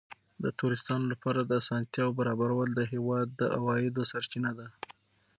[0.43, 4.67] د توریستانو لپاره د اسانتیاوو برابرول د هېواد د عوایدو سرچینه ده.